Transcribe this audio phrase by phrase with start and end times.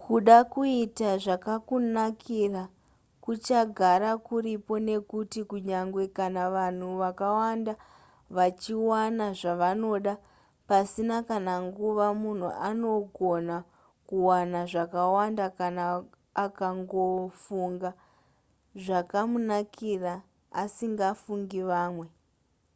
[0.00, 2.62] kuda kuita zvakakunakira
[3.24, 7.72] kuchagara kuripo nekuti kunyange kana vanhu vakawanda
[8.36, 10.12] vachiwana zvavanoda
[10.68, 13.56] pasina kana nguva munhu anogona
[14.08, 15.84] kuwana zvakawanda kana
[16.44, 17.90] akangofunga
[18.84, 20.12] zvakamunakira
[20.62, 22.06] asingafungi vamwe